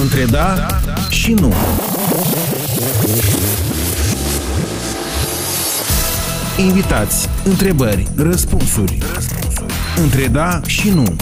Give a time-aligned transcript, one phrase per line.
[0.00, 0.66] Între da
[1.10, 1.52] și nu.
[6.58, 8.98] Invitați, întrebări, răspunsuri.
[10.02, 11.16] Între da și nu.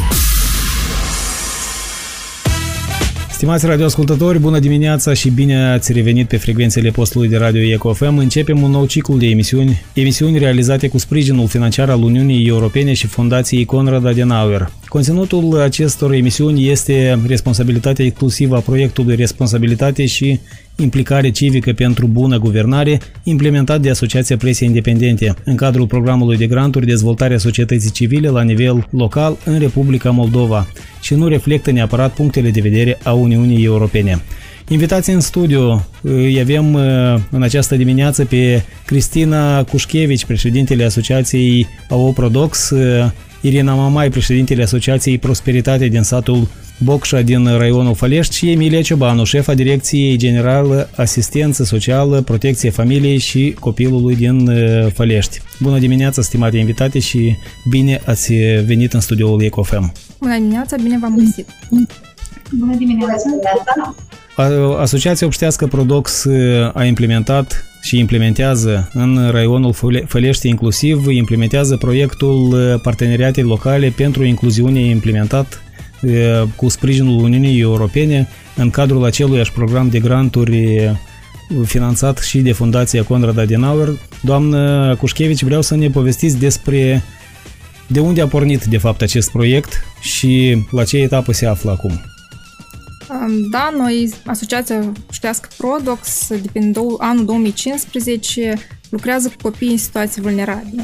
[3.41, 8.16] Stimați radioascultători, bună dimineața și bine ați revenit pe frecvențele postului de radio EcoFM.
[8.16, 13.07] Începem un nou ciclu de emisiuni, emisiuni realizate cu sprijinul financiar al Uniunii Europene și
[13.07, 14.72] Fundației Conrad Adenauer.
[14.89, 20.41] Conținutul acestor emisiuni este responsabilitatea exclusivă a proiectului Responsabilitate și
[20.80, 26.86] implicare civică pentru bună guvernare, implementat de Asociația Presiei Independente, în cadrul programului de granturi
[26.86, 30.66] Dezvoltarea societății civile la nivel local în Republica Moldova
[31.00, 34.22] și nu reflectă neapărat punctele de vedere a Uniunii Europene.
[34.69, 36.83] Invitații în studio îi avem uh,
[37.30, 43.10] în această dimineață pe Cristina Cușchevici, președintele Asociației AO Prodox, uh,
[43.41, 46.48] Irina Mamai, președintele Asociației Prosperitate din satul
[46.84, 53.56] Bocșa din raionul Fălești și Emilia Ciobanu, șefa Direcției Generală Asistență Socială, Protecție Familiei și
[53.60, 55.40] Copilului din uh, Fălești.
[55.60, 57.36] Bună dimineața, stimate invitate și
[57.68, 58.32] bine ați
[58.64, 59.92] venit în studioul Ecofem.
[60.20, 61.46] Bună dimineața, bine v-am găsit.
[62.58, 63.94] Bună dimineața.
[64.78, 69.74] Asociația Obștească Prodox uh, a implementat și implementează în raionul
[70.06, 75.62] Fălești inclusiv, implementează proiectul uh, Parteneriate Locale pentru Incluziune implementat
[76.56, 80.90] cu sprijinul Uniunii Europene în cadrul aceluiași program de granturi
[81.64, 83.88] finanțat și de Fundația Conrad Adenauer.
[84.22, 87.02] Doamnă Cușchevici, vreau să ne povestiți despre
[87.86, 92.00] de unde a pornit de fapt acest proiect și la ce etapă se află acum.
[93.50, 98.54] Da, noi, Asociația Ștească Prodox, de prin anul 2015,
[98.88, 100.82] lucrează cu copii în situații vulnerabile.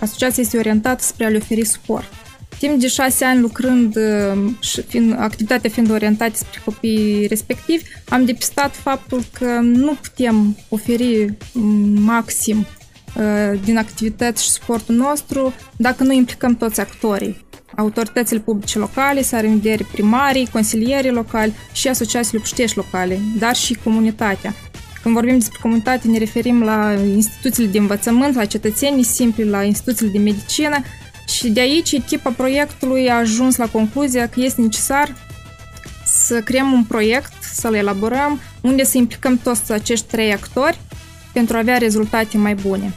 [0.00, 2.12] Asociația este orientată spre a le oferi suport.
[2.60, 8.24] Timp de șase ani lucrând uh, și fiind, activitatea fiind orientată spre copiii respectivi, am
[8.24, 12.66] depistat faptul că nu putem oferi mm, maxim
[13.16, 17.44] uh, din activități și suportul nostru dacă nu implicăm toți actorii.
[17.76, 23.78] Autoritățile publice locale, să în vedere primarii, consilierii locali și asociațiile puștești locale, dar și
[23.84, 24.54] comunitatea.
[25.02, 30.12] Când vorbim despre comunitate, ne referim la instituțiile de învățământ, la cetățenii simpli, la instituțiile
[30.12, 30.76] de medicină,
[31.40, 35.16] și de aici echipa proiectului a ajuns la concluzia că este necesar
[36.04, 40.80] să creăm un proiect, să-l elaborăm, unde să implicăm toți acești trei actori
[41.32, 42.94] pentru a avea rezultate mai bune.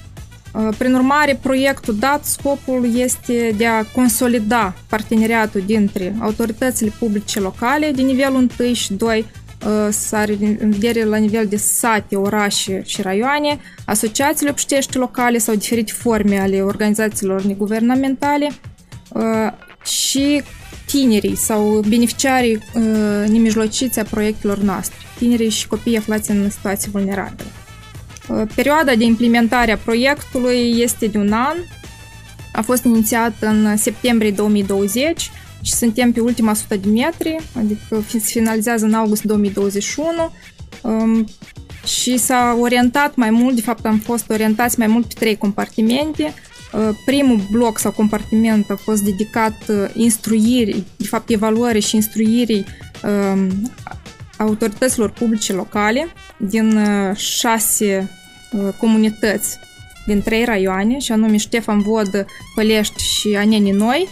[0.77, 8.01] Prin urmare, proiectul dat, scopul este de a consolida parteneriatul dintre autoritățile publice locale de
[8.01, 9.25] nivelul 1 și 2,
[9.89, 15.55] să are în vedere la nivel de sate, orașe și raioane, asociațiile obștești locale sau
[15.55, 18.49] diferite forme ale organizațiilor neguvernamentale
[19.85, 20.41] și
[20.85, 22.63] tinerii sau beneficiarii
[23.27, 27.49] nemijlociți a proiectelor noastre, tinerii și copiii aflați în situații vulnerabile.
[28.55, 31.57] Perioada de implementare a proiectului este de un an,
[32.51, 35.31] a fost inițiat în septembrie 2020
[35.63, 40.31] și suntem pe ultima sută de metri, adică se finalizează în august 2021
[40.81, 41.25] um,
[41.85, 46.33] și s-a orientat mai mult, de fapt am fost orientați mai mult pe trei compartimente.
[46.73, 52.65] Uh, primul bloc sau compartiment a fost dedicat uh, instruirii, de fapt evaluării și instruirii
[53.03, 53.71] um,
[54.37, 56.07] autorităților publice locale
[56.37, 58.09] din uh, șase
[58.77, 59.57] comunități
[60.05, 62.25] din trei raioane, și anume Ștefan Vod,
[62.55, 64.07] Pălești și Aneni Noi,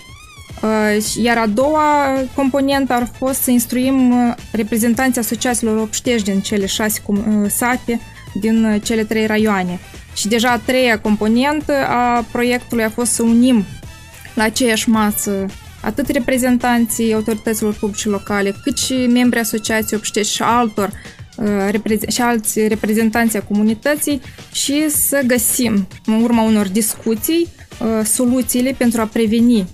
[1.22, 4.14] iar a doua componentă ar fost să instruim
[4.52, 7.02] reprezentanții asociațiilor obștești din cele șase
[7.48, 8.00] sate
[8.34, 9.80] din cele trei raioane.
[10.16, 13.66] Și deja a treia componentă a proiectului a fost să unim
[14.34, 15.46] la aceeași masă
[15.82, 20.92] atât reprezentanții autorităților publice locale, cât și membrii asociației obștești și altor
[22.08, 27.48] și alți reprezentanți a comunității și să găsim, în urma unor discuții,
[28.04, 29.68] soluțiile pentru a preveni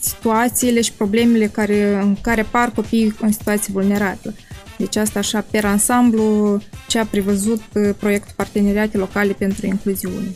[0.00, 4.34] situațiile și problemele care, în care par copiii în situații vulnerabile.
[4.78, 6.58] Deci asta așa, per ansamblu,
[6.88, 7.60] ce a prevăzut
[7.98, 10.26] proiectul Parteneriate Locale pentru Incluziune.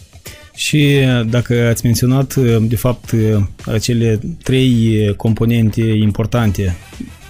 [0.55, 0.99] Și
[1.31, 3.11] dacă ați menționat, de fapt,
[3.67, 6.77] acele trei componente importante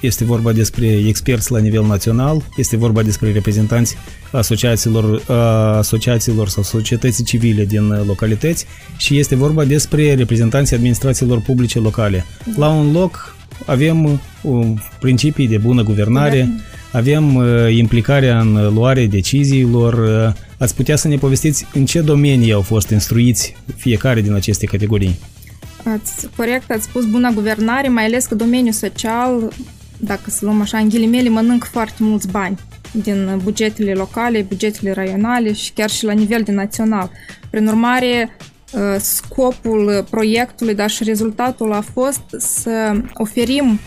[0.02, 3.96] este vorba despre experți la nivel național, este vorba despre reprezentanți
[4.30, 5.22] asociațiilor,
[5.78, 8.66] asociațiilor sau societății civile din localități
[8.96, 12.24] și este vorba despre reprezentanții administrațiilor publice locale.
[12.56, 14.20] La un loc avem
[15.00, 16.48] principii de bună guvernare,
[16.92, 19.94] avem implicarea în luarea deciziilor.
[20.58, 25.18] Ați putea să ne povestiți în ce domenii au fost instruiți fiecare din aceste categorii?
[25.84, 29.52] Ați, corect, ați spus bună guvernare, mai ales că domeniul social
[30.04, 32.58] dacă să luăm așa, în ghilimele, mănânc foarte mulți bani
[32.92, 37.10] din bugetele locale, bugetele raionale și chiar și la nivel de național.
[37.50, 38.36] Prin urmare,
[38.98, 43.78] scopul proiectului, dar și rezultatul a fost să oferim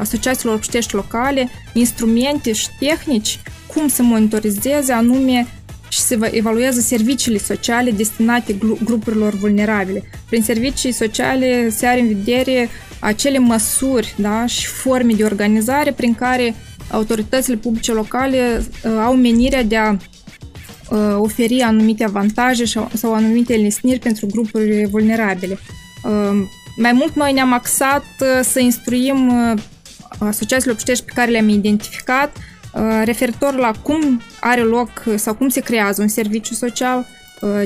[0.00, 5.46] asociațiilor obștești locale instrumente și tehnici cum să monitorizeze anume
[5.94, 10.02] și să evaluează serviciile sociale destinate grupurilor vulnerabile.
[10.28, 12.68] Prin servicii sociale se are în vedere
[12.98, 16.54] acele măsuri da, și forme de organizare prin care
[16.90, 23.54] autoritățile publice locale uh, au menirea de a uh, oferi anumite avantaje sau, sau anumite
[23.54, 25.58] lesniri pentru grupuri vulnerabile.
[26.04, 29.62] Uh, mai mult noi ne-am axat uh, să instruim uh,
[30.18, 32.53] asociațiile obștești pe care le-am identificat uh,
[33.04, 37.06] referitor la cum are loc sau cum se creează un serviciu social,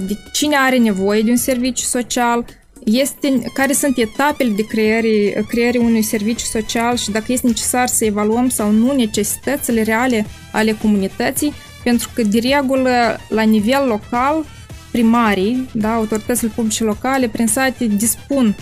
[0.06, 2.44] de cine are nevoie de un serviciu social,
[2.84, 8.04] este, care sunt etapele de creare, creare unui serviciu social și dacă este necesar să
[8.04, 11.52] evaluăm sau nu necesitățile reale ale comunității,
[11.84, 14.44] pentru că, de regulă, la nivel local,
[14.90, 18.56] primarii, da, autoritățile publice locale, prin sate, dispun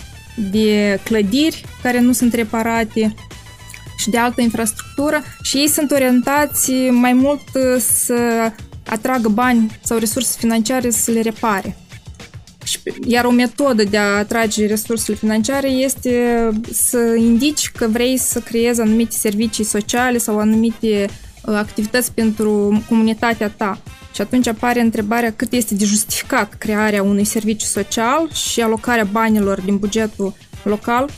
[0.51, 3.15] de clădiri care nu sunt reparate
[3.97, 7.41] și de altă infrastructură și ei sunt orientați mai mult
[7.79, 8.51] să
[8.85, 11.77] atragă bani sau resurse financiare să le repare.
[13.05, 18.81] Iar o metodă de a atrage resursele financiare este să indici că vrei să creezi
[18.81, 21.09] anumite servicii sociale sau anumite
[21.45, 23.81] uh, activități pentru comunitatea ta.
[24.13, 29.61] Și atunci apare întrebarea cât este de justificat crearea unui serviciu social și alocarea banilor
[29.61, 30.33] din bugetul
[30.63, 31.09] local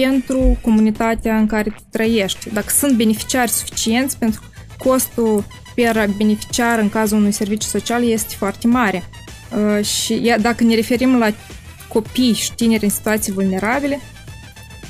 [0.00, 2.50] pentru comunitatea în care tu trăiești.
[2.52, 4.46] Dacă sunt beneficiari suficienți, pentru că
[4.88, 5.44] costul
[5.74, 9.04] per beneficiar în cazul unui serviciu social este foarte mare.
[9.78, 11.30] Uh, și dacă ne referim la
[11.88, 14.00] copii și tineri în situații vulnerabile,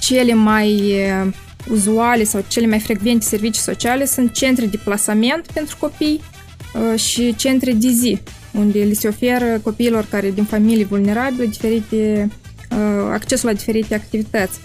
[0.00, 1.32] cele mai uh,
[1.70, 6.20] uzuale sau cele mai frecvente servicii sociale sunt centre de plasament pentru copii
[6.92, 8.18] uh, și centre de zi,
[8.52, 12.28] unde li se oferă copiilor care din familii vulnerabile diferite,
[13.12, 14.58] accesul la diferite activități.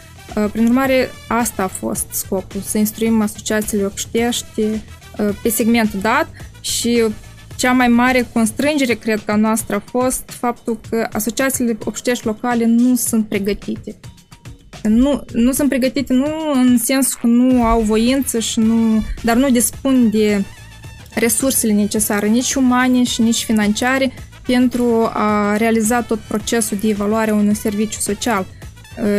[0.52, 4.62] Prin urmare, asta a fost scopul, să instruim asociațiile obștești
[5.42, 6.28] pe segmentul dat
[6.62, 7.04] și
[7.56, 12.66] cea mai mare constrângere, cred că a noastră, a fost faptul că asociațiile obștești locale
[12.66, 14.00] nu sunt pregătite.
[14.84, 19.50] Nu, nu sunt pregătite nu în sensul că nu au voință și nu, dar nu
[19.50, 20.44] dispun de
[21.14, 24.14] resursele necesare, nici umane și nici financiare,
[24.46, 28.46] pentru a realiza tot procesul de evaluare a unui serviciu social.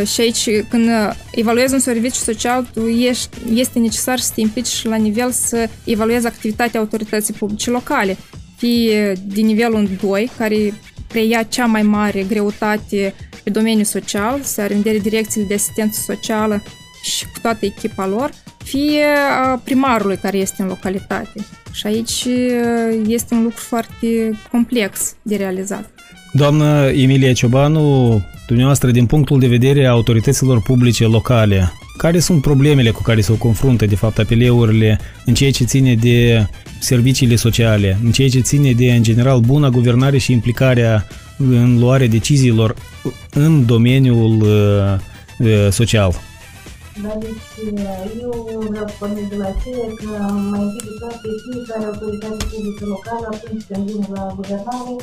[0.05, 0.89] Și aici, când
[1.31, 5.69] evaluezi un serviciu social, tu ești, este necesar să te implici și la nivel să
[5.83, 8.17] evaluezi activitatea autorității publice locale
[8.57, 10.73] fie din nivelul 2, care
[11.07, 15.99] preia cea mai mare greutate pe domeniul social, să are în vedere direcțiile de asistență
[16.05, 16.63] socială
[17.03, 18.31] și cu toată echipa lor,
[18.63, 19.05] fie
[19.43, 21.45] a primarului care este în localitate.
[21.71, 22.27] Și aici
[23.07, 25.89] este un lucru foarte complex de realizat.
[26.33, 28.21] Doamnă Emilia Ciobanu,
[28.53, 33.37] dumneavoastră, din punctul de vedere a autorităților publice locale, care sunt problemele cu care se
[33.37, 36.47] confruntă, de fapt, apeleurile în ceea ce ține de
[36.79, 41.07] serviciile sociale, în ceea ce ține de, în general, buna guvernare și implicarea
[41.37, 42.75] în luarea deciziilor
[43.33, 46.13] în domeniul uh, uh social?
[47.01, 47.73] Da, deci
[48.21, 48.31] eu
[48.69, 50.11] vreau să pornesc de la aceea că
[50.51, 54.95] mai întâi de toate fiecare autoritate publică locală atunci când vine la guvernare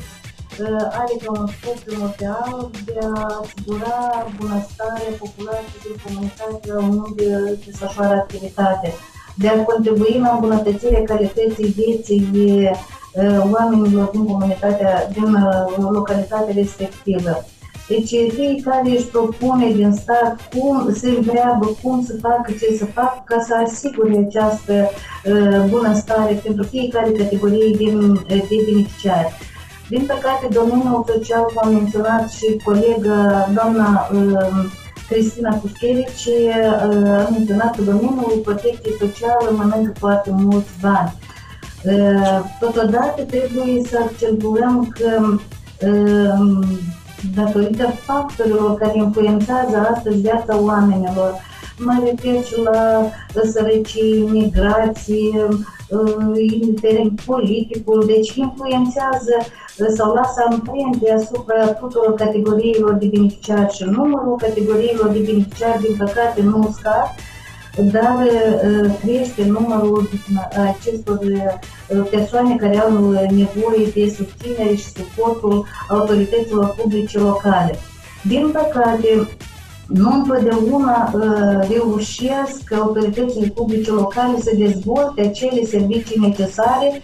[1.03, 8.93] are ca un scop primordial de a asigura bunăstarea populației din comunitatea unde desfășoară activitate
[9.35, 12.71] de a contribui la îmbunătățirea calității vieții
[13.53, 15.37] oamenilor din comunitatea, din
[15.91, 17.45] localitatea respectivă.
[17.89, 23.23] Deci fiecare își propune din stat cum se întreabă cum să facă, ce să facă
[23.25, 24.73] ca să asigure această
[25.25, 27.85] uh, bunăstare pentru fiecare categorie de,
[28.29, 29.33] de beneficiari.
[29.91, 34.65] Din păcate, domeniul social, v-am menționat și colega doamna uh,
[35.09, 36.29] Cristina Cuschevici
[37.27, 41.13] a menționat că domeniul protecției sociale mănâncă foarte mulți bani.
[42.61, 45.39] Totodată trebuie să accentuăm că
[47.35, 51.35] datorită factorilor care influențează astăzi viața oamenilor,
[51.79, 53.11] mă refer și la
[53.53, 55.49] sărăcie, migrație,
[56.37, 59.35] indiferent politicul, deci influențează
[59.97, 66.43] sau lasă amprente asupra tuturor categoriilor de beneficiari și numărul categoriilor de beneficiari, din păcate,
[66.43, 67.15] nu scad,
[67.93, 68.27] dar
[69.01, 70.09] crește numărul
[70.71, 71.19] acestor
[72.11, 77.79] persoane care au nevoie de susținere și suportul autorităților publice locale.
[78.23, 79.29] Din păcate,
[79.87, 87.03] nu întotdeauna uh, reușesc autoritățile publice locale să dezvolte acele servicii necesare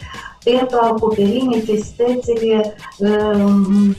[0.50, 3.44] pentru a acoperi necesitățile uh,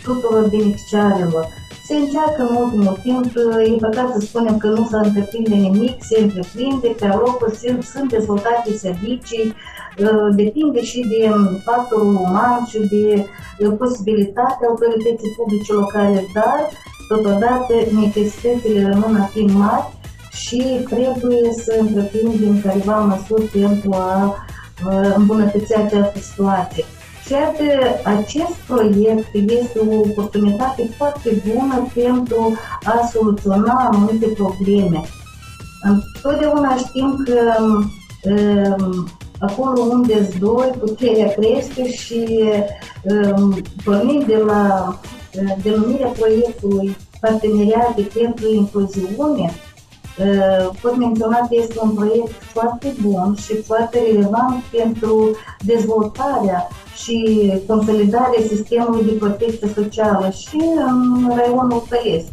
[0.04, 1.46] tuturor beneficiarilor.
[1.86, 6.04] Se încearcă în ultimul timp, uh, e păcat să spunem că nu s-a întreprinde nimic,
[6.04, 9.54] se întreprinde, pe locul sunt, sunt dezvoltate servicii,
[10.36, 11.32] depinde și de
[11.64, 13.26] factorul uman și de
[13.78, 16.70] posibilitatea autorității publice locale, dar
[17.08, 19.88] Totodată, necesitățile rămân a fi mari
[20.32, 24.36] și trebuie să întreprindem careva măsuri pentru a
[25.16, 26.84] îmbunătăți această situație.
[27.26, 27.64] Și iată,
[28.04, 35.02] acest proiect este o oportunitate foarte bună pentru a soluționa anumite probleme.
[35.82, 37.64] Întotdeauna știm că
[38.32, 39.08] um,
[39.40, 42.28] acolo unde doi, puterea crește și
[43.04, 45.00] um, pornind de la
[45.62, 49.52] denumirea proiectului Parteneriate pentru Incluziune,
[50.82, 58.48] pot menționa că este un proiect foarte bun și foarte relevant pentru dezvoltarea și consolidarea
[58.48, 62.28] sistemului de protecție socială și în raionul Călesc.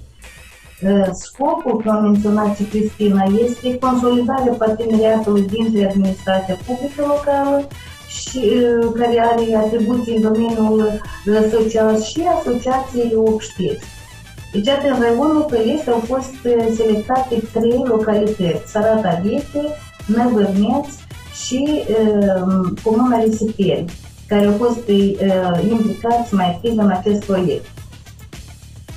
[1.12, 7.66] Scopul, cum a menționat și Cristina, este consolidarea parteneriatului dintre administrația publică locală
[8.08, 8.52] și
[8.94, 11.00] care are atribuții în domeniul
[11.50, 13.86] social și asociațiile obșteți.
[14.54, 16.34] Deci, în raionul Călesc au fost
[16.76, 19.64] selectate trei localități, Sarata Vieche,
[20.06, 20.86] Năvărneț
[21.44, 23.90] și uh, Comuna Risipeni,
[24.26, 27.66] care au fost uh, implicați mai activ în acest proiect.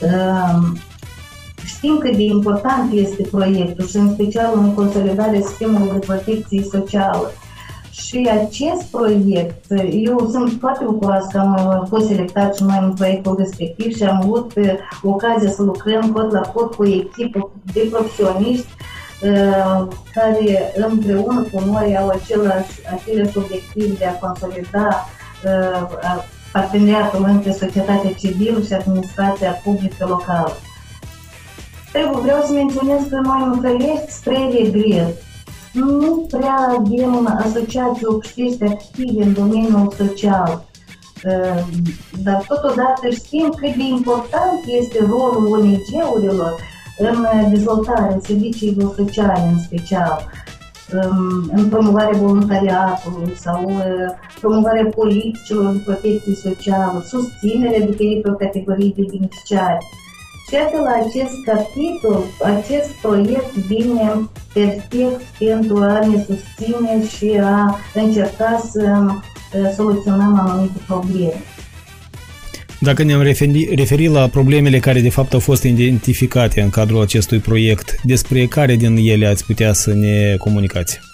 [0.02, 0.78] Uh,
[1.66, 7.32] știm cât de important este proiectul și în special în consolidarea sistemului de protecție socială.
[8.06, 13.36] Și acest proiect, eu sunt foarte bucuroasă că am fost selectat și noi în proiectul
[13.38, 14.74] respectiv și am avut uh,
[15.04, 18.68] ocazia să lucrăm cod la cod cu o echipă de profesioniști
[19.24, 25.06] uh, care împreună cu noi au același, aceleași obiective de a consolida
[25.44, 30.58] uh, parteneriatul între societatea civilă și administrația publică locală.
[31.92, 35.26] Trebuie, vreau să menționez că noi în Călești, spre regret,
[35.78, 40.66] nu prea avem asociații obștești active în domeniul social.
[41.24, 41.66] Ehm,
[42.24, 46.60] dar totodată știm cât de important este rolul ONG-urilor
[46.98, 50.30] în dezvoltarea serviciilor sociale în special,
[50.94, 53.72] ehm, în promovarea voluntariatului sau
[54.40, 59.86] promovarea politicilor de protecție socială, susținerea diferitelor categorii de beneficiari.
[60.48, 67.80] Și iată la acest capitol, acest proiect vine perfect pentru a ne susține și a
[67.94, 69.06] încerca să
[69.76, 71.42] soluționăm anumite probleme.
[72.80, 77.40] Dacă ne-am referi, referi la problemele care de fapt au fost identificate în cadrul acestui
[77.40, 81.07] proiect, despre care din ele ați putea să ne comunicați?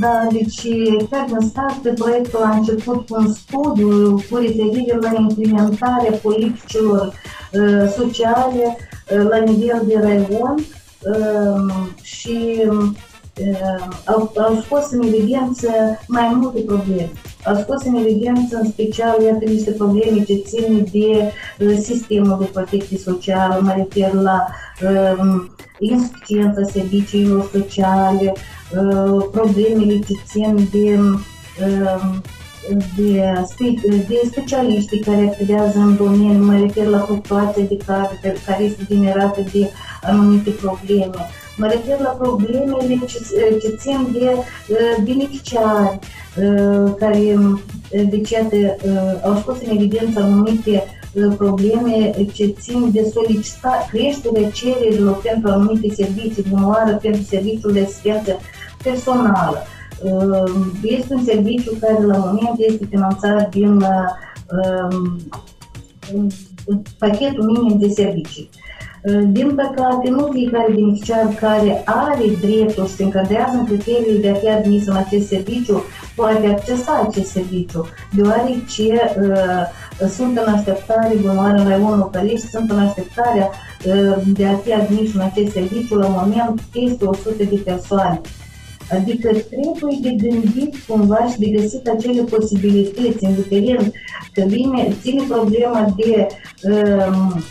[0.00, 0.66] Da, deci
[1.10, 7.12] chiar din start proiectul a început cu un studiu cu referire la implementarea politicilor
[7.52, 8.76] uh, sociale
[9.10, 12.88] uh, la nivel de raion uh, și uh,
[14.04, 15.68] au, au scos în evidență
[16.08, 17.10] mai multe probleme.
[17.44, 22.48] Au scos în evidență în special iată niște probleme ce țin de uh, sistemul de
[22.52, 24.46] protecție socială, mă refer la
[24.82, 25.44] uh,
[25.78, 28.55] insuficiența serviciilor sociale, uh, Uh,
[29.30, 32.14] problemele ce țin de, uh,
[32.96, 33.32] de,
[34.08, 39.40] de specialiștii care activează în domeniu, mă refer la fluctuația de care, care este generată
[39.52, 39.70] de
[40.02, 41.28] anumite probleme.
[41.56, 43.18] Mă refer la problemele ce,
[43.62, 45.98] ce țin de uh, beneficiari,
[46.98, 47.36] care,
[48.08, 48.56] deci, iată,
[49.24, 50.84] au scos în evidență anumite
[51.36, 58.38] probleme ce țin de solicita creșterea cererilor pentru anumite servicii, bunoară pentru serviciul de asistență
[58.88, 59.58] personală.
[60.04, 65.20] Ehm, este un serviciu care la moment este finanțat din ehm,
[66.98, 68.48] pachetul minim de servicii.
[69.02, 74.30] Ehm, din păcate, nu fiecare beneficiar care are dreptul și se încadrează în criteriile de
[74.30, 75.82] a fi admis în acest serviciu
[76.16, 82.78] poate accesa acest serviciu, deoarece uh, sunt în așteptare, bunoare în raionul Căliști, sunt în
[82.78, 83.50] așteptarea
[83.86, 88.20] uh, de a fi admis în acest serviciu la moment peste 100 de persoane.
[88.90, 93.92] Adică trebuie de gândit cumva și de găsit acele posibilități, indiferent
[94.32, 96.26] că vine, ține problema de
[96.70, 97.42] um,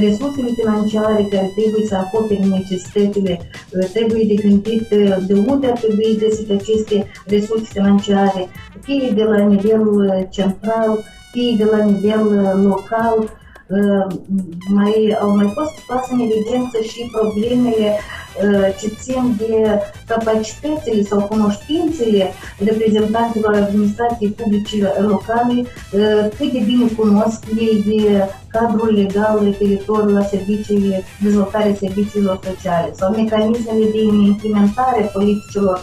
[0.00, 3.50] resursele financiare care trebuie să acopere necesitățile,
[3.92, 4.88] trebuie de gândit
[5.26, 8.48] de unde ar trebui găsit aceste resurse financiare,
[8.80, 12.24] fie de la nivelul central, fie de la nivel
[12.62, 13.40] local,
[14.68, 17.98] mai, au mai fost scoase în evidență și problemele
[18.80, 25.62] ce țin de capacitățile sau cunoștințele reprezentanților administrației publice locale,
[26.36, 33.14] cât de bine cunosc ei de cadrul legal referitor la serviciile, dezvoltarea serviciilor sociale sau
[33.14, 35.82] mecanismele de implementare politicilor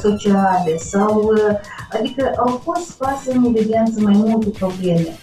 [0.00, 1.32] sociale sau
[1.92, 5.18] adică au fost scoase în evidență mai multe probleme.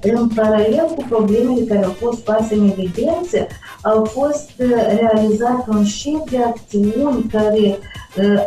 [0.00, 3.46] În paralel cu problemele care au fost scoase în evidență,
[3.82, 4.50] au fost
[5.00, 7.78] realizate un șir de acțiuni care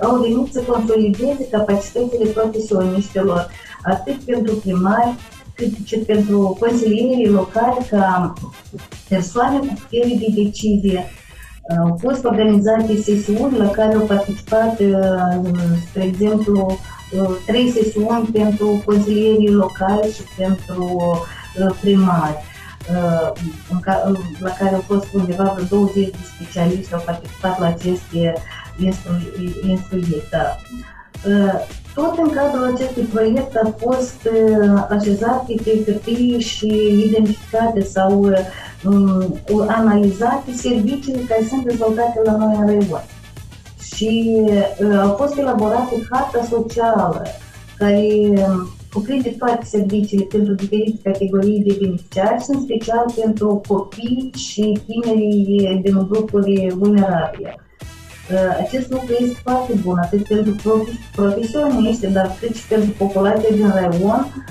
[0.02, 3.50] au venit să consolideze capacitățile profesioniștilor,
[3.84, 5.14] atât pentru primari,
[5.56, 8.34] cât și pentru consilierii locali ca
[9.10, 11.06] persoane cu putere de decizie.
[11.80, 14.80] Au fost organizate sesiuni la care au participat,
[15.90, 16.78] spre exemplu,
[17.46, 21.00] trei sesiuni pentru consilierii locali și pentru
[21.82, 22.38] primari
[24.40, 28.34] la care au fost undeva vreo 20 de specialiști au participat la aceste
[29.68, 30.28] instruiri.
[30.30, 30.58] Da.
[31.94, 34.30] Tot în cadrul acestui proiect a fost
[34.90, 36.68] așezate pe hârtii și
[37.08, 38.34] identificate sau
[38.84, 43.04] um, analizate serviciile care sunt dezvoltate la noi în Raion.
[43.96, 44.42] Și
[44.80, 47.22] uh, au fost elaborate harta socială
[47.78, 48.08] care
[48.94, 55.80] cuprinde toate serviciile pentru diferite categorii de beneficiari și în special pentru copii și tinerii
[55.84, 57.58] din grupuri vulnerabile.
[58.60, 60.56] Acest lucru este foarte bun, atât pentru
[61.16, 64.46] profesioniști, dar cât și pentru populația din Raion.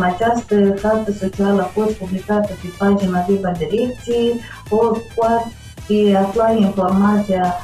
[0.00, 4.76] Această cartă socială a fost publicată pe pagina web a direcției, o
[5.14, 7.54] poate afla informația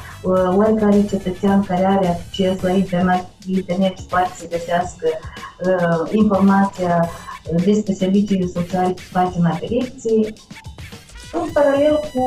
[0.57, 5.07] oricare cetățean care are acces la internet, internet și poate să găsească
[5.65, 7.09] uh, informația
[7.65, 10.33] despre serviciile sociale pe pagina direcției.
[11.33, 12.23] În paralel cu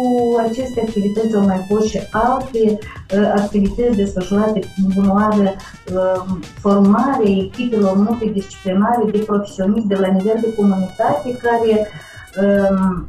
[0.49, 2.79] aceste activități au mai fost și alte
[3.15, 5.55] uh, activități desfășurate în bunoară
[5.95, 6.23] uh,
[6.61, 11.89] formare echipelor multidisciplinare de profesioniști de la nivel de comunitate care
[12.43, 13.05] uh,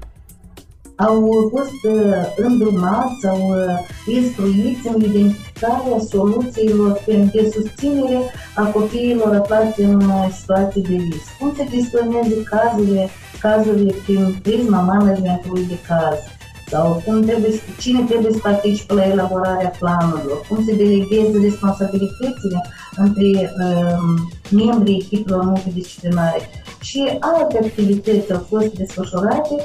[0.97, 8.19] au fost uh, îndrumați sau uh, instruiți în identificarea soluțiilor de susținere
[8.55, 11.37] a copiilor aflați în uh, situații de risc.
[11.39, 16.17] Cum se gestioneze cazurile, cazurile prin prisma managementului de caz?
[16.69, 22.61] Sau cum trebuie, cine trebuie să participe la elaborarea planurilor, cum se delegheze responsabilitățile
[22.95, 26.49] între um, membrii echipelor multidisciplinare?
[26.81, 29.55] Și alte activități au fost desfășurate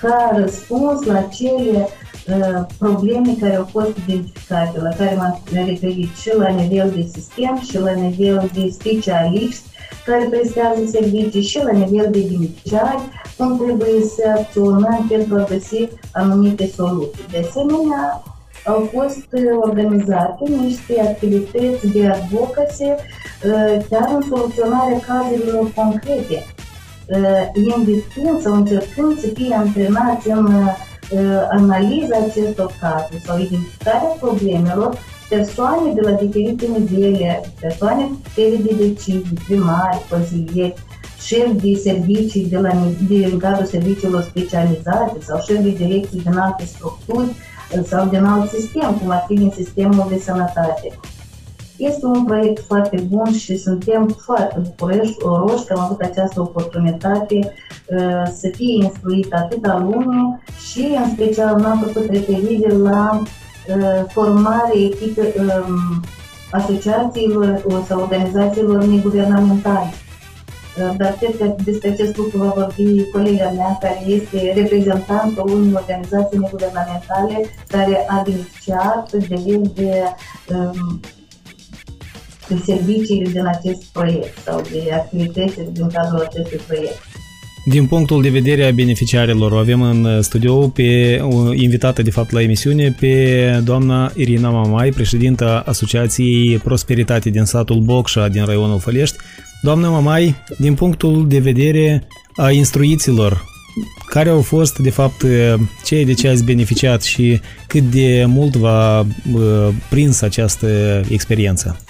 [0.00, 1.88] ca răspuns la cele
[2.28, 7.60] uh, probleme care au fost identificate, la care m-am referit și la nivel de sistem
[7.68, 9.62] și la nivel de specialiști
[10.04, 13.02] care prestează servicii și la nivel de beneficiari,
[13.36, 17.24] cum trebuie să acționăm pentru a găsi anumite soluții.
[17.30, 18.22] De asemenea,
[18.64, 19.26] au fost
[19.62, 26.44] organizate niște activități de advocacy uh, chiar în soluționarea cazurilor concrete
[27.54, 30.68] invitând sau încercând să fie antrenați în
[31.50, 38.74] analiza acestor cazuri sau identificarea problemelor persoane de la diferite nivele, persoane cu putere de
[38.86, 40.74] decizii, primari, consilieri,
[41.20, 42.70] șefi de servicii de la,
[43.08, 47.30] de, în cadrul serviciilor specializate sau șefi de direcții din alte structuri
[47.86, 50.98] sau din alt sistem, cum ar fi din sistemul de sănătate.
[51.78, 58.22] Este un proiect foarte bun și suntem foarte bucuroși că am avut această oportunitate uh,
[58.34, 65.34] să fie instruit atât lume și în special n-am făcut referire la uh, formarea echipe
[65.38, 66.02] um,
[66.50, 69.92] asociațiilor sau organizațiilor neguvernamentale.
[70.78, 75.72] Uh, dar cred că despre acest lucru va vorbi colega mea, care este reprezentantul unei
[75.74, 80.02] organizații neguvernamentale care a beneficiat de el de
[80.54, 81.00] um,
[82.48, 87.02] de serviciile din acest proiect sau de activitățile din cadrul acestui proiect.
[87.64, 91.20] Din punctul de vedere a beneficiarilor, avem în studio pe
[91.54, 98.28] invitată de fapt la emisiune pe doamna Irina Mamai, președinta Asociației Prosperitate din satul Bocșa
[98.28, 99.16] din raionul Fălești.
[99.62, 102.06] Doamna Mamai, din punctul de vedere
[102.36, 103.44] a instruiților,
[104.06, 105.24] care au fost de fapt
[105.84, 109.06] cei de ce ați beneficiat și cât de mult v-a
[109.90, 110.66] prins această
[111.08, 111.80] experiență?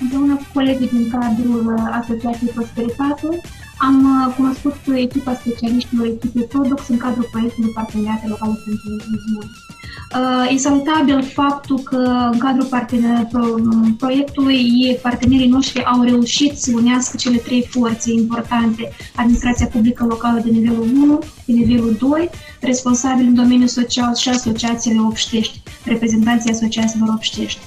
[0.00, 3.28] Împreună cu colegii din cadrul uh, Asociației Prosperitate,
[3.76, 9.50] am uh, cunoscut echipa specialiștilor echipei Prodox în cadrul proiectului Parteneriate Locale pentru Incluziune.
[10.54, 13.28] E salutabil faptul că în cadrul partener,
[13.98, 20.50] proiectului partenerii noștri au reușit să unească cele trei forțe importante, administrația publică locală de
[20.50, 27.60] nivelul 1, de nivelul 2, responsabili în domeniul social și asociațiile obștești, reprezentanții asociațiilor obștești.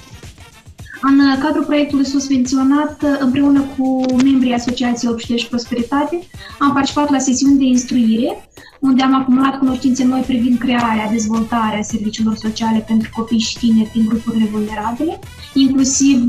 [1.02, 6.18] În cadrul proiectului sus menționat, împreună cu membrii Asociației Obștești Prosperitate,
[6.58, 8.48] am participat la sesiuni de instruire,
[8.80, 14.06] unde am acumulat cunoștințe noi privind crearea, dezvoltarea serviciilor sociale pentru copii și tineri din
[14.06, 15.18] grupurile vulnerabile.
[15.54, 16.22] Inclusiv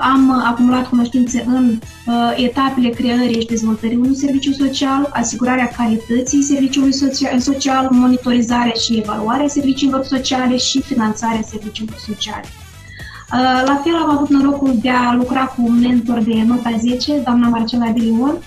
[0.00, 6.92] am acumulat cunoștințe în uh, etapele creării și dezvoltării unui serviciu social, asigurarea calității serviciului
[7.38, 12.44] social, monitorizarea și evaluarea serviciilor sociale și finanțarea serviciilor sociale.
[13.32, 17.20] Uh, la fel am avut norocul de a lucra cu un mentor de nota 10,
[17.24, 18.38] doamna Marcela Bilion,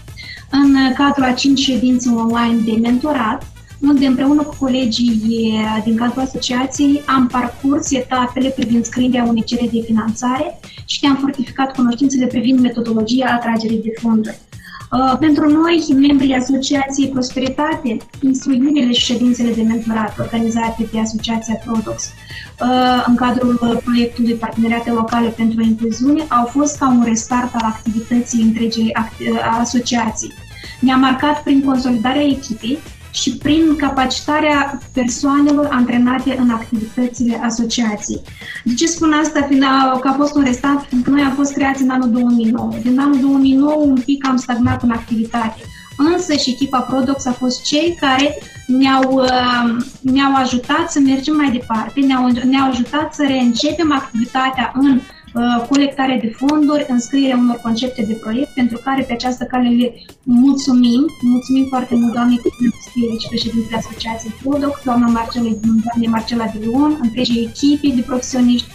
[0.51, 3.47] în cadrul a 5 ședințe online de mentorat,
[3.81, 9.81] unde împreună cu colegii din cadrul asociației am parcurs etapele privind scrierea unei cereri de
[9.85, 14.39] finanțare și am fortificat cunoștințele privind metodologia atragerii de fonduri.
[14.91, 22.03] Uh, pentru noi, membrii Asociației Prosperitate, instruirile și ședințele de mentorat organizate de Asociația Prodox
[22.03, 28.41] uh, în cadrul proiectului Parteneriate Locale pentru Incluziune au fost ca un restart al activității
[28.41, 28.97] întregii
[29.59, 30.33] asociații.
[30.79, 32.77] Ne-a marcat prin consolidarea echipei
[33.21, 38.21] și prin capacitarea persoanelor antrenate în activitățile asociației.
[38.63, 39.41] De ce spun asta?
[39.41, 39.63] Fiind
[40.01, 42.69] că a fost un restant, fiindcă noi am fost creați în anul 2009.
[42.83, 45.61] Din anul 2009 un pic am stagnat în activitate.
[45.97, 51.51] Însă și echipa Prodox a fost cei care ne-au, uh, ne-au ajutat să mergem mai
[51.51, 55.01] departe, ne-au, ne-au ajutat să reîncepem activitatea în
[55.35, 59.93] Uh, colectare de fonduri, înscrierea unor concepte de proiect, pentru care pe această cale le
[60.23, 61.05] mulțumim.
[61.21, 62.39] Mulțumim foarte mult doamnei
[62.95, 68.67] Cristinevici, președintele Asociației Prodoc, doamna Marcela, doamne Marcela de Leon, întregii echipe de profesioniști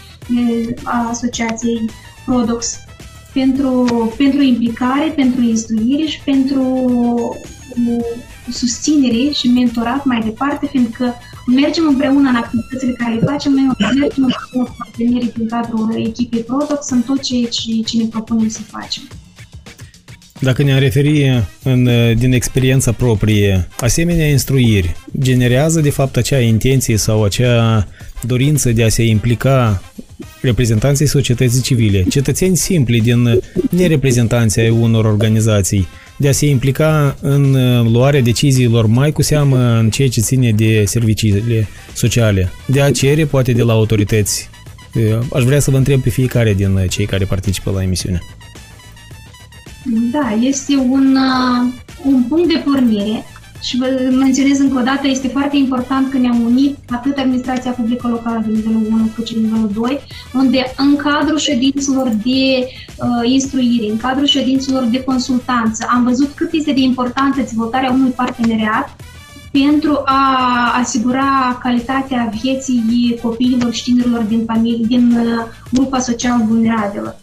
[0.84, 1.90] a Asociației
[2.24, 2.76] Prodox
[3.32, 3.70] pentru,
[4.16, 6.62] pentru implicare, pentru instruire și pentru
[7.86, 8.04] uh,
[8.50, 11.14] susținere și mentorat mai departe, fiindcă
[11.46, 16.42] mergem împreună în activitățile care le facem, noi mergem împreună cu partenerii din cadrul echipei
[16.42, 19.02] Prodox în tot ceea ce, ce ne propunem să facem.
[20.40, 27.24] Dacă ne-am referi în, din experiența proprie, asemenea instruiri generează de fapt acea intenție sau
[27.24, 27.88] acea
[28.22, 29.82] dorință de a se implica
[30.40, 37.54] reprezentanții societății civile, cetățeni simpli din nereprezentanții ai unor organizații, de a se implica în
[37.54, 42.90] uh, luarea deciziilor mai cu seamă în ceea ce ține de serviciile sociale, de a
[42.90, 44.50] cere poate de la autorități.
[44.94, 48.20] Uh, aș vrea să vă întreb pe fiecare din cei care participă la emisiune.
[49.84, 51.72] Da, este un, uh,
[52.04, 53.24] un punct de pornire
[53.62, 58.08] și vă menționez încă o dată, este foarte important că ne-am unit atât administrația publică
[58.08, 60.00] locală de nivelul 1 cât și de nivelul 2,
[60.34, 62.66] unde în cadrul ședințelor de
[62.96, 68.10] uh, instruire, în cadrul ședințelor de consultanță, am văzut cât este de importantă dezvoltarea unui
[68.10, 68.96] parteneriat
[69.52, 70.24] pentru a
[70.80, 77.20] asigura calitatea vieții copiilor și tinerilor din, familie, din uh, grupa social vulnerabilă.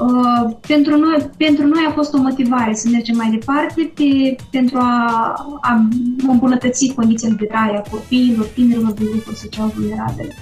[0.00, 4.78] Uh, pentru, noi, pentru noi a fost o motivare să mergem mai departe pe, pentru
[4.78, 5.88] a, a
[6.28, 10.34] îmbunătăți condițiile de trai a copiilor, tinerilor din grupuri social vulnerabile.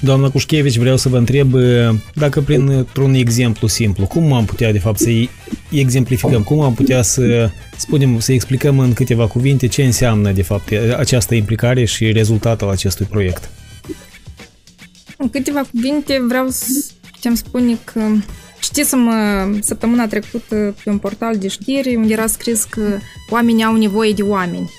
[0.00, 1.62] Doamna Cușchevici, vreau să vă întreb uh,
[2.14, 5.10] dacă printr-un exemplu simplu, cum am putea de fapt să
[5.70, 10.72] exemplificăm, cum am putea să spunem, să explicăm în câteva cuvinte ce înseamnă de fapt
[10.96, 13.50] această implicare și rezultatul acestui proiect?
[15.16, 16.89] În câteva cuvinte vreau să
[17.20, 18.00] putem spune că
[18.60, 19.10] citisem
[19.60, 22.98] săptămâna trecută pe un portal de știri unde era scris că
[23.30, 24.70] oamenii au nevoie de oameni.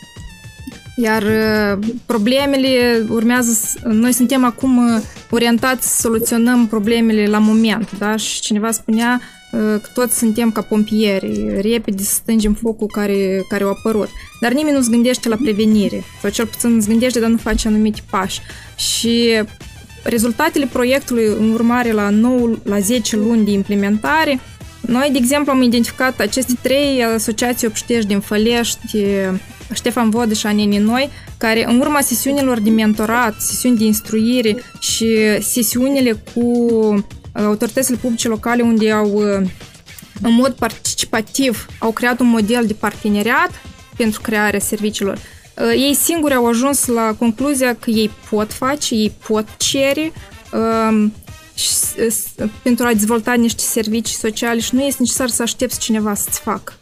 [0.96, 1.24] Iar
[2.06, 8.16] problemele urmează, noi suntem acum orientați să soluționăm problemele la moment, da?
[8.16, 13.68] Și cineva spunea că toți suntem ca pompieri, repede să stângem focul care, care a
[13.68, 14.10] apărut.
[14.42, 17.68] Dar nimeni nu se gândește la prevenire, sau cel puțin se gândește, dar nu face
[17.68, 18.40] anumite pași.
[18.76, 19.44] Și
[20.04, 24.40] rezultatele proiectului în urmare la 9, la 10 luni de implementare,
[24.82, 28.98] noi, de exemplu, am identificat aceste trei asociații obștești din Fălești,
[29.74, 35.18] Ștefan Vodă și Aneni Noi, care în urma sesiunilor de mentorat, sesiuni de instruire și
[35.40, 36.56] sesiunile cu
[37.34, 39.18] autoritățile publice locale unde au
[40.22, 43.52] în mod participativ au creat un model de parteneriat
[43.98, 45.18] pentru crearea serviciilor
[45.76, 50.12] ei singuri au ajuns la concluzia că ei pot face, ei pot cere
[50.54, 51.14] um,
[52.62, 56.74] pentru a dezvolta niște servicii sociale și nu este necesar să aștepți cineva să-ți facă.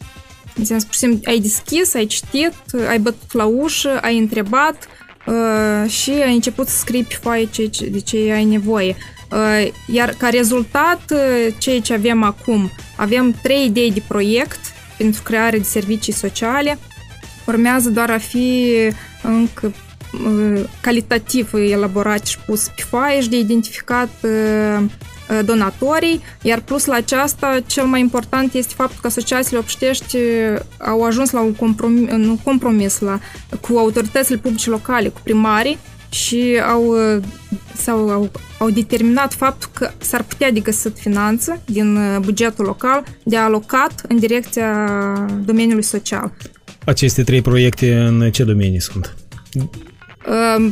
[0.55, 2.53] În sens, pur și simplu, ai deschis, ai citit,
[2.87, 4.87] ai bătut la ușă, ai întrebat,
[5.25, 8.95] uh, și ai început să scrii pe foaie ce, de ce ai nevoie.
[9.31, 14.59] Uh, iar ca rezultat, uh, ceea ce avem acum, avem trei idei de proiect
[14.97, 16.79] pentru creare de servicii sociale.
[17.49, 18.73] Urmează doar a fi
[19.23, 19.73] încă
[20.81, 24.09] calitativ elaborat și pus pe foaie și de identificat
[25.45, 30.17] donatorii, iar plus la aceasta, cel mai important este faptul că asociațiile obștești
[30.77, 33.19] au ajuns la un compromis, un compromis la,
[33.61, 35.77] cu autoritățile publice locale, cu primarii,
[36.09, 36.95] și au,
[37.75, 43.37] sau au, au determinat faptul că s-ar putea de găsit finanțe din bugetul local de
[43.37, 44.89] alocat în direcția
[45.45, 46.31] domeniului social.
[46.89, 49.15] Aceste trei proiecte în ce domenii sunt?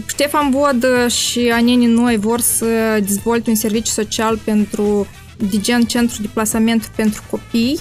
[0.07, 2.65] Ștefan Vod și Aneni Noi vor să
[3.05, 7.79] dezvolte un serviciu social pentru de gen centru de plasament pentru copii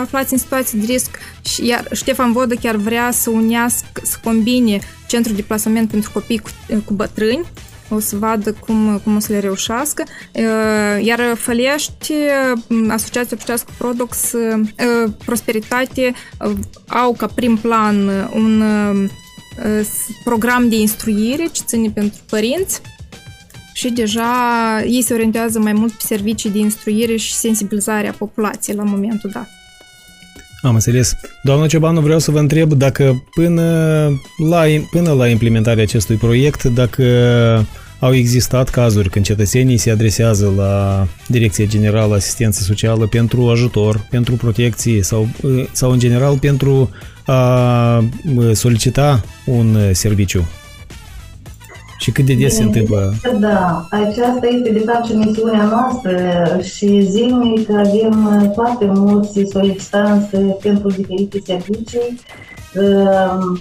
[0.00, 4.78] aflați în situații de risc, și iar Ștefan Vodă chiar vrea să unească, să combine
[5.06, 6.50] centrul de plasament pentru copii cu,
[6.84, 7.44] cu bătrâni,
[7.90, 10.04] o să vadă cum, cum o să le reușească.
[11.00, 12.12] Iar Fălești,
[12.88, 14.34] Asociația Obștească Prodox,
[15.24, 16.14] Prosperitate
[16.86, 18.62] au ca prim plan un
[20.24, 22.80] program de instruire ce ține pentru părinți
[23.72, 24.32] și deja
[24.84, 29.30] ei se orientează mai mult pe servicii de instruire și sensibilizare a populației la momentul
[29.32, 29.57] dat.
[30.62, 31.16] Am înțeles.
[31.42, 33.62] Doamna Ciobanu, vreau să vă întreb dacă până
[34.48, 37.04] la, până la implementarea acestui proiect, dacă
[37.98, 44.34] au existat cazuri când cetățenii se adresează la Direcția Generală Asistență Socială pentru ajutor, pentru
[44.34, 45.28] protecție sau,
[45.72, 46.90] sau în general pentru
[47.24, 48.04] a
[48.52, 50.48] solicita un serviciu
[51.98, 53.12] și cât de des se întâmplă?
[53.38, 56.18] Da, aceasta este de fapt și misiunea noastră
[56.62, 62.20] și zilnic avem foarte mulți solicitanți pentru diferite servicii.
[62.74, 63.60] Ehm,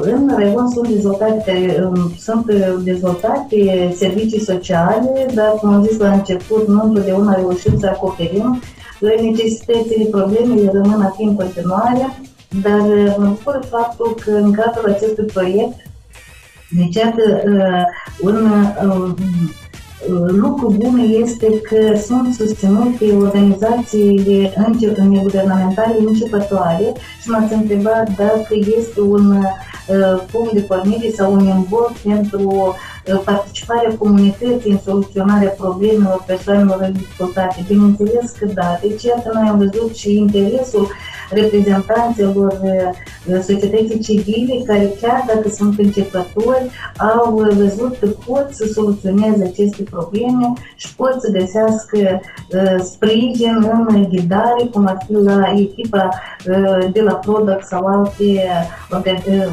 [0.00, 2.52] în Raion sunt dezvoltate, sunt
[2.84, 8.60] dezvoltate servicii sociale, dar, cum am zis la început, nu întotdeauna reușim să acoperim.
[9.00, 12.20] Necesitățile, problemele rămân a fi în continuare,
[12.62, 12.80] dar
[13.18, 15.76] mă bucur faptul că în cadrul acestui proiect
[16.70, 17.84] deci, iată, uh,
[18.20, 18.36] un
[18.86, 19.14] uh,
[20.26, 24.52] lucru bun este că sunt susținute organizațiile
[25.08, 31.92] neguvernamentale începătoare și m-ați întrebat dacă este un uh, punct de pornire sau un imboc
[31.92, 32.74] pentru
[33.24, 37.64] participarea comunității în soluționarea problemelor persoanelor în dificultate.
[37.68, 38.78] Bineînțeles că da.
[38.82, 40.88] Deci, iată, noi am văzut și interesul
[41.30, 42.60] reprezentanților
[43.42, 50.52] societății civile care chiar dacă sunt începători au văzut că pot să soluționeze aceste probleme
[50.76, 52.20] și pot să găsească
[52.82, 56.08] sprijin în ghidare, cum ar fi la echipa
[56.92, 58.48] de la Product sau alte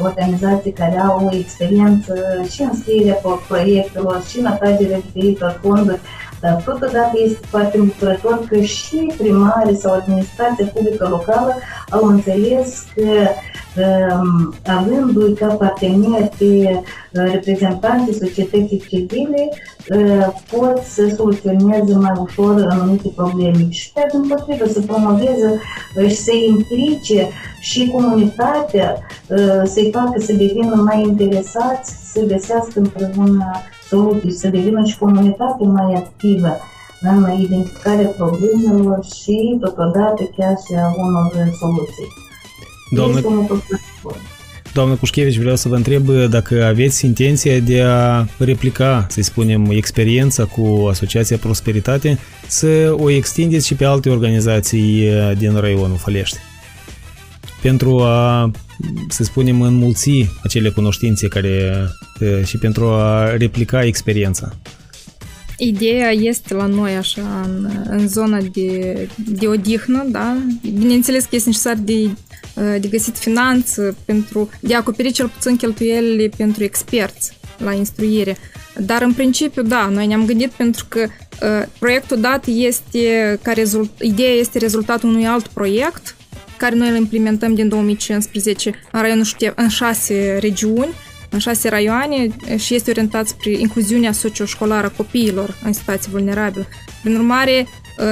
[0.02, 2.14] organizații care au experiență
[2.50, 6.00] și în scrierea proiectelor și în atragerea diferitor fonduri
[6.40, 11.54] dar totodată este foarte îmbucurător că și primarii sau administrația publică locală
[11.90, 13.10] au înțeles că
[13.82, 19.48] um, avându-i ca parteneri pe uh, reprezentanții societății civile,
[19.88, 23.66] uh, pot să soluționeze mai ușor anumite probleme.
[23.70, 25.60] Și pe din potrivă să promoveze
[25.96, 27.28] uh, și să implice
[27.60, 28.98] și comunitatea,
[29.64, 33.52] să-i facă să devină mai interesați, să găsească împreună
[33.88, 36.56] soluții, să devină și comunitate mai activă
[37.00, 42.08] în identificarea problemelor și totodată chiar și a unor soluții.
[42.90, 43.20] Doamne,
[44.72, 50.44] Doamnă Cușchevici, vreau să vă întreb dacă aveți intenția de a replica, să spunem, experiența
[50.44, 56.36] cu Asociația Prosperitate, să o extindeți și pe alte organizații din raionul Fălești.
[57.62, 58.50] Pentru a
[59.08, 61.88] să spunem, înmulți acele cunoștințe care
[62.44, 64.56] și pentru a replica experiența.
[65.58, 70.36] Ideea este la noi așa în, în zona de, de odihnă, da?
[70.78, 72.10] Bineînțeles că este necesar de,
[72.80, 78.36] de găsit finanță pentru de a acoperi cel puțin cheltuielile pentru experți la instruire.
[78.78, 83.90] Dar în principiu, da, noi ne-am gândit pentru că uh, proiectul dat este ca rezult,
[84.00, 86.15] ideea este rezultatul unui alt proiect
[86.56, 90.94] care noi îl implementăm din 2015 în raionul Ștef, în șase regiuni,
[91.30, 96.68] în șase raioane și este orientat spre incluziunea socioșcolară a copiilor în situații vulnerabile.
[97.02, 97.66] Prin urmare,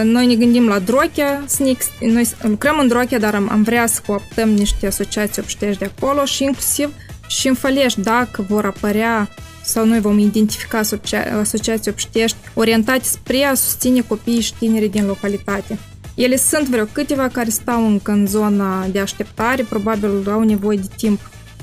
[0.05, 4.01] noi ne gândim la Drochea, SNIX, noi lucrăm în Drochea, dar am, am vrea să
[4.07, 6.93] cooptăm niște asociații obștești de acolo și inclusiv
[7.27, 9.29] și în Fălești, dacă vor apărea
[9.63, 15.07] sau noi vom identifica asocia- asociații obștești orientate spre a susține copiii și tinerii din
[15.07, 15.79] localitate.
[16.15, 20.89] Ele sunt vreo câteva care stau încă în zona de așteptare, probabil au nevoie de
[20.97, 21.21] timp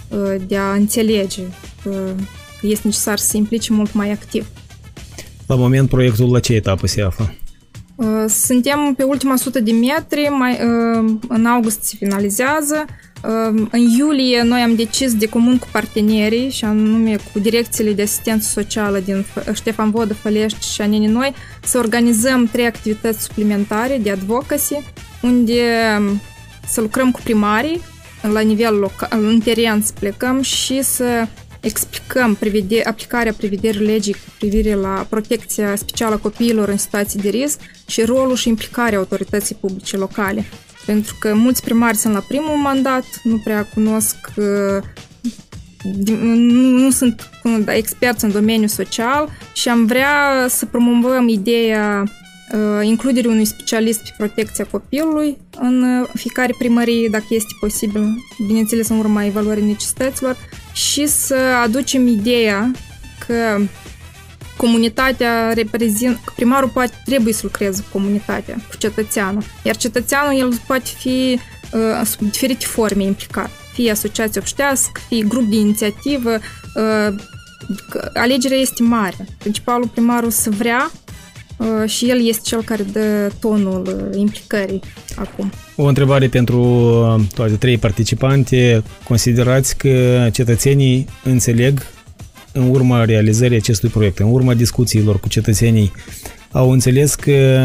[0.09, 1.41] uh, de a înțelege
[2.61, 4.47] este necesar să se implice mult mai activ.
[5.45, 7.33] La moment, proiectul la ce etapă se află?
[8.27, 10.57] Suntem pe ultima sută de metri, mai,
[11.27, 12.85] în august se finalizează.
[13.71, 18.49] În iulie noi am decis de comun cu partenerii și anume cu direcțiile de asistență
[18.49, 24.83] socială din Ștefan Vodă, Fălești și Aneni Noi să organizăm trei activități suplimentare de advocacy
[25.21, 25.61] unde
[26.67, 27.81] să lucrăm cu primarii
[28.21, 31.27] la nivel local, în teren să plecăm și să
[31.59, 37.29] explicăm prevede, aplicarea prevederii legii cu privire la protecția specială a copiilor în situații de
[37.29, 40.45] risc și rolul și implicarea autorității publice locale.
[40.91, 44.15] Pentru că mulți primari sunt la primul mandat, nu prea cunosc,
[46.43, 47.29] nu sunt
[47.63, 52.03] da, experți în domeniul social și am vrea să promovăm ideea
[52.81, 58.15] includerea unui specialist pe protecția copilului în fiecare primărie, dacă este posibil,
[58.47, 60.37] bineînțeles în urma evaluării necesităților,
[60.73, 62.71] și să aducem ideea
[63.27, 63.61] că
[64.61, 70.89] comunitatea reprezintă, primarul poate, trebuie să lucreze cu comunitatea, cu cetățeanul, iar cetățeanul el poate
[70.97, 71.39] fi
[71.73, 76.29] uh, sub diferite forme implicat, fie asociație obștească, fie grup de inițiativă,
[76.75, 77.15] uh,
[78.13, 79.25] alegerea este mare.
[79.37, 80.91] Principalul primarul să vrea
[81.57, 84.81] uh, și el este cel care dă tonul uh, implicării
[85.15, 85.51] acum.
[85.75, 88.83] O întrebare pentru uh, toate trei participante.
[89.03, 91.81] Considerați că cetățenii înțeleg
[92.53, 95.91] în urma realizării acestui proiect, în urma discuțiilor cu cetățenii,
[96.51, 97.59] au înțeles că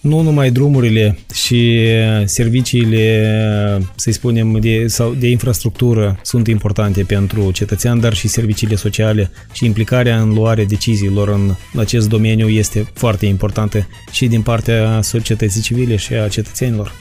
[0.00, 1.86] nu numai drumurile și
[2.24, 9.30] serviciile, să spunem, de, sau de infrastructură sunt importante pentru cetățean, dar și serviciile sociale
[9.52, 15.60] și implicarea în luarea deciziilor în acest domeniu este foarte importantă și din partea societății
[15.60, 16.92] civile și a cetățenilor.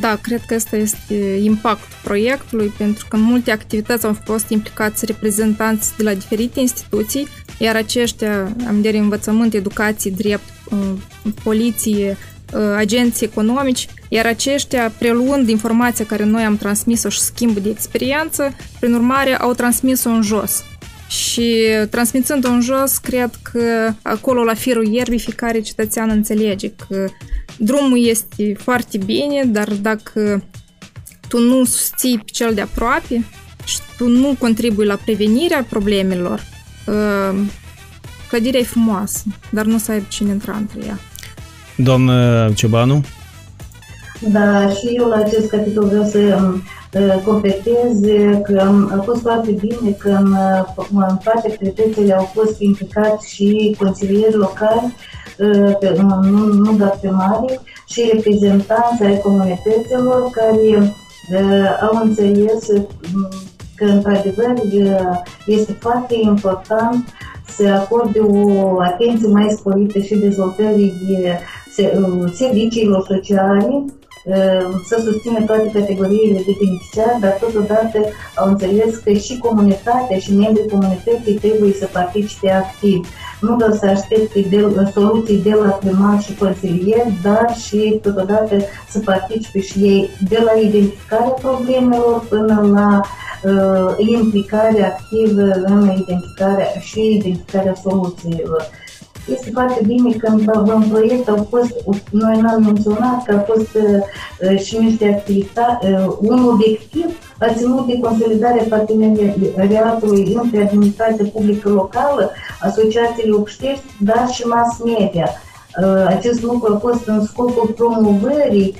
[0.00, 5.04] Da, cred că ăsta este impactul proiectului, pentru că în multe activități au fost implicați
[5.04, 7.28] reprezentanți de la diferite instituții,
[7.58, 12.16] iar aceștia, am de învățământ, educație, drept, uh, poliție,
[12.54, 18.56] uh, agenții economici, iar aceștia, preluând informația care noi am transmis-o și schimbul de experiență,
[18.80, 20.64] prin urmare au transmis-o în jos.
[21.08, 27.06] Și transmițând-o în jos, cred că acolo la firul ierbii fiecare cetățean înțelege că
[27.58, 30.44] drumul este foarte bine, dar dacă
[31.28, 33.24] tu nu susții pe cel de aproape
[33.64, 36.42] și tu nu contribui la prevenirea problemelor,
[36.88, 37.34] ă,
[38.28, 40.98] clădirea e frumoasă, dar nu să ai cine intra între ea.
[41.76, 43.04] Doamnă Ciobanu?
[44.20, 46.18] Da, și eu la acest capitol vreau să
[47.24, 48.00] completez
[48.42, 50.36] că a fost foarte bine că în,
[50.94, 54.94] în toate activitățile au fost implicați și consilieri locali,
[56.22, 60.94] nu, nu doar primari, și reprezentanți ai comunităților care
[61.80, 62.66] au înțeles
[63.76, 64.54] că, într-adevăr,
[65.46, 67.04] este foarte important
[67.48, 71.38] să acorde o atenție mai sporită și dezvoltării de
[72.32, 73.84] serviciilor sociale
[74.86, 77.98] să susțină toate categoriile de beneficiari, dar totodată
[78.34, 83.08] au înțeles că și comunitatea și membrii comunității trebuie să participe activ.
[83.40, 88.56] Nu doar să aștepte de, soluții de la primar și consilier, dar și totodată
[88.88, 93.00] să participe și ei de la identificarea problemelor până la
[93.50, 98.66] uh, implicarea activă în identificarea și identificarea soluțiilor.
[99.28, 100.26] Este foarte bine că
[100.64, 101.74] în proiect au fost,
[102.10, 107.06] noi n-am menționat că au fost uh, și niște activități, uh, un obiectiv
[107.38, 115.28] a ținut de consolidarea parteneriatului între administrația publică locală, asociațiile obștești, dar și mass media.
[115.82, 118.74] Uh, acest lucru a fost în scopul promovării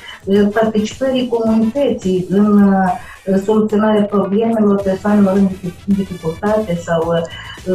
[0.52, 2.74] participării comunității în
[3.44, 5.48] soluționarea problemelor persoanelor în
[5.84, 7.22] dificultate sau uh,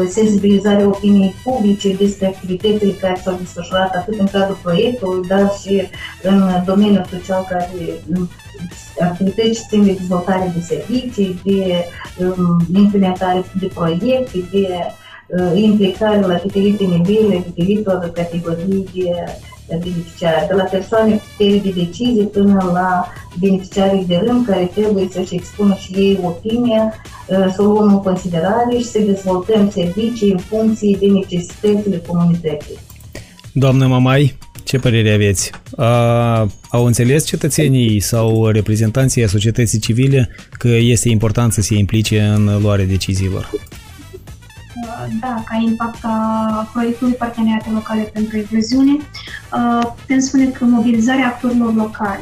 [0.09, 5.81] sensibilizarea opiniei publice despre activitățile care s-au desfășurat atât în cadrul proiectului, dar și
[6.23, 7.69] în domeniul social care
[8.99, 11.85] activități țin de dezvoltare de servicii, de
[12.17, 14.67] um, implementare de proiecte, de
[15.27, 19.09] uh, implicare la diferite nivele, diferitor categorii de
[19.75, 23.07] beneficiari, de la persoane de decizie până la
[23.39, 26.93] beneficiarii de rând care trebuie să-și expună și ei opinia,
[27.27, 32.77] uh, să o luăm în considerare și să dezvoltăm servicii în funcție de necesitățile comunității.
[33.53, 35.51] Doamnă Mamai, ce părere aveți?
[35.75, 36.39] A,
[36.69, 42.85] au înțeles cetățenii sau reprezentanții societății civile că este important să se implice în luarea
[42.85, 43.49] deciziilor?
[45.19, 48.97] Da, ca impact a proiectului Parteneriate Locale pentru Incluziune,
[49.95, 52.21] putem spune că mobilizarea actorilor locali,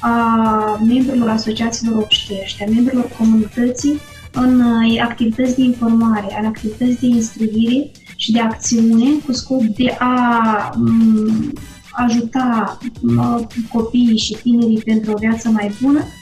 [0.00, 4.00] a membrilor asociațiilor obștești, a membrilor comunității,
[4.32, 9.96] în uh, activități de informare, în activități de instruire și de acțiune cu scop de
[9.98, 11.52] a um,
[11.90, 16.17] ajuta uh, copiii și tinerii pentru o viață mai bună, uh,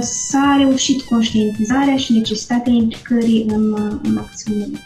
[0.00, 4.78] s-a reușit conștientizarea și necesitatea implicării în, în acțiunile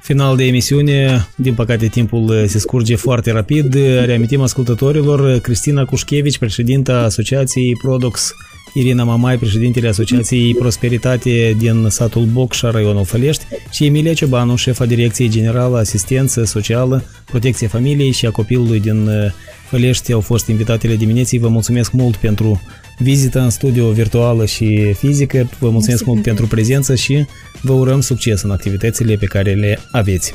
[0.00, 3.74] Final de emisiune, din păcate timpul se scurge foarte rapid.
[4.04, 8.34] Reamintim ascultătorilor Cristina Cușchevici, președinta Asociației Prodox
[8.74, 15.28] Irina Mamai, președintele Asociației Prosperitate din satul Bocșa, raionul Fălești, și Emilia Ciobanu, șefa Direcției
[15.28, 19.14] Generală Asistență Socială, Protecție Familiei și a Copilului din uh,
[19.68, 21.38] Fălești au fost invitatele dimineții.
[21.38, 22.60] Vă mulțumesc mult pentru
[23.02, 27.26] vizită în studio virtuală și fizică, vă mulțumesc mulțumesc mult pentru prezență și
[27.60, 30.34] vă urăm succes în activitățile pe care le aveți.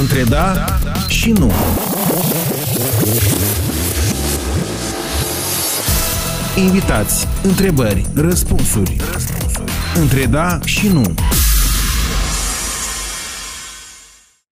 [0.00, 1.52] Între da și nu.
[6.56, 8.96] Invitați, întrebări, răspunsuri.
[9.94, 11.14] Între da și nu.